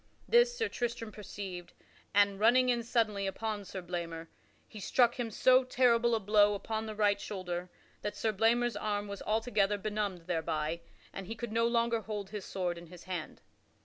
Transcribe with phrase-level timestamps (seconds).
[0.27, 1.73] This Sir Tristram perceived,
[2.11, 4.29] and, running in suddenly upon Sir Blamor,
[4.67, 7.69] he struck him so terrible a blow upon the right shoulder
[8.01, 10.81] that Sir Blamor's arm was altogether benumbed thereby,
[11.13, 13.43] and he could no longer hold his sword in his hand.